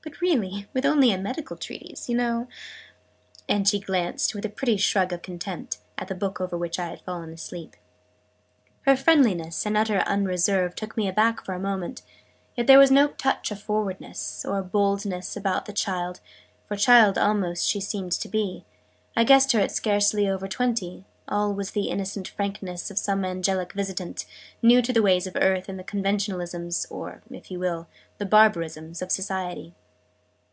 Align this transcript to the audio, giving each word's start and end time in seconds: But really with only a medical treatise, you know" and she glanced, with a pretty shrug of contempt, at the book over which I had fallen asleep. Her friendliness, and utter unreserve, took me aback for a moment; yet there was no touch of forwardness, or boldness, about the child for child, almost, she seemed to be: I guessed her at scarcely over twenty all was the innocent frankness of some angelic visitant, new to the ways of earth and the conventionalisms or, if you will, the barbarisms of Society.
But 0.00 0.22
really 0.22 0.66
with 0.72 0.86
only 0.86 1.12
a 1.12 1.18
medical 1.18 1.54
treatise, 1.58 2.08
you 2.08 2.16
know" 2.16 2.48
and 3.48 3.68
she 3.68 3.78
glanced, 3.78 4.34
with 4.34 4.46
a 4.46 4.48
pretty 4.48 4.78
shrug 4.78 5.12
of 5.12 5.20
contempt, 5.20 5.78
at 5.98 6.08
the 6.08 6.14
book 6.14 6.40
over 6.40 6.56
which 6.56 6.78
I 6.78 6.86
had 6.88 7.02
fallen 7.02 7.30
asleep. 7.34 7.76
Her 8.82 8.96
friendliness, 8.96 9.66
and 9.66 9.76
utter 9.76 9.98
unreserve, 9.98 10.74
took 10.74 10.96
me 10.96 11.08
aback 11.08 11.44
for 11.44 11.52
a 11.52 11.58
moment; 11.60 12.00
yet 12.56 12.66
there 12.66 12.78
was 12.78 12.90
no 12.90 13.08
touch 13.08 13.50
of 13.50 13.60
forwardness, 13.60 14.46
or 14.46 14.62
boldness, 14.62 15.36
about 15.36 15.66
the 15.66 15.74
child 15.74 16.20
for 16.66 16.74
child, 16.76 17.18
almost, 17.18 17.66
she 17.68 17.80
seemed 17.80 18.12
to 18.12 18.30
be: 18.30 18.64
I 19.14 19.24
guessed 19.24 19.52
her 19.52 19.60
at 19.60 19.72
scarcely 19.72 20.26
over 20.26 20.48
twenty 20.48 21.04
all 21.28 21.52
was 21.52 21.72
the 21.72 21.90
innocent 21.90 22.28
frankness 22.28 22.90
of 22.90 22.98
some 22.98 23.26
angelic 23.26 23.74
visitant, 23.74 24.24
new 24.62 24.80
to 24.80 24.92
the 24.92 25.02
ways 25.02 25.26
of 25.26 25.36
earth 25.36 25.68
and 25.68 25.78
the 25.78 25.84
conventionalisms 25.84 26.86
or, 26.90 27.20
if 27.30 27.50
you 27.50 27.58
will, 27.58 27.88
the 28.16 28.24
barbarisms 28.26 29.02
of 29.02 29.12
Society. 29.12 29.74